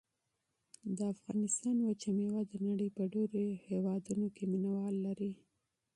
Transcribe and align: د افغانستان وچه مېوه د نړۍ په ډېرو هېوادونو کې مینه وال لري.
د 0.97 0.99
افغانستان 1.13 1.75
وچه 1.81 2.09
مېوه 2.17 2.41
د 2.47 2.53
نړۍ 2.67 2.89
په 2.97 3.03
ډېرو 3.13 3.43
هېوادونو 3.67 4.25
کې 4.35 4.43
مینه 4.51 4.71
وال 4.77 4.95
لري. 5.07 5.31